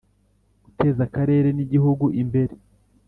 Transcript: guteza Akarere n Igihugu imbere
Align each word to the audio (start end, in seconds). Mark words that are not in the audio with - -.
guteza 0.63 1.01
Akarere 1.07 1.49
n 1.53 1.59
Igihugu 1.65 2.05
imbere 2.21 2.53